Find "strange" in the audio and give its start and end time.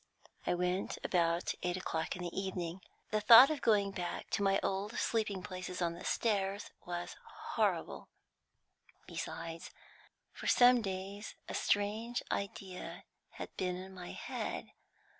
11.53-12.23